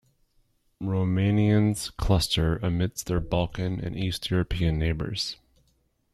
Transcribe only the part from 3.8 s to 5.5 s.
East European neighbours.